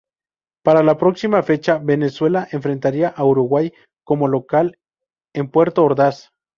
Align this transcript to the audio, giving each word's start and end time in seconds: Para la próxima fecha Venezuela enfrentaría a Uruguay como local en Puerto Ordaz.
Para 0.63 0.81
la 0.81 0.97
próxima 0.97 1.43
fecha 1.43 1.77
Venezuela 1.77 2.47
enfrentaría 2.51 3.07
a 3.09 3.23
Uruguay 3.23 3.71
como 4.03 4.27
local 4.27 4.79
en 5.35 5.51
Puerto 5.51 5.83
Ordaz. 5.85 6.31